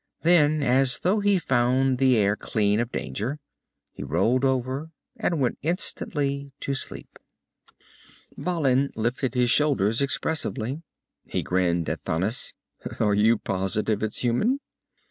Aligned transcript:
Then, 0.23 0.63
as 0.63 0.97
though 0.97 1.19
he 1.19 1.37
found 1.37 1.99
the 1.99 2.17
air 2.17 2.35
clean 2.35 2.79
of 2.79 2.91
danger, 2.91 3.37
he 3.93 4.01
rolled 4.01 4.43
over 4.43 4.89
and 5.15 5.39
went 5.39 5.59
instantly 5.61 6.51
to 6.61 6.73
sleep. 6.73 7.19
Balin 8.35 8.89
lifted 8.95 9.35
his 9.35 9.51
shoulders 9.51 10.01
expressively. 10.01 10.81
He 11.25 11.43
grinned 11.43 11.87
at 11.87 12.01
Thanis. 12.01 12.55
"Are 12.99 13.13
you 13.13 13.37
positive 13.37 14.01
it's 14.01 14.21
human?" 14.23 14.59